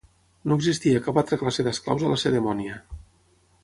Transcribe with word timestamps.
No 0.51 0.57
existia 0.59 1.03
cap 1.09 1.21
altra 1.23 1.39
classe 1.43 1.67
d'esclaus 1.69 2.09
a 2.09 2.13
Lacedemònia. 2.17 2.85